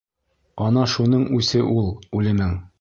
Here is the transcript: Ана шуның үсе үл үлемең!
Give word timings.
Ана 0.67 0.85
шуның 0.95 1.27
үсе 1.41 1.63
үл 1.77 1.93
үлемең! 2.21 2.61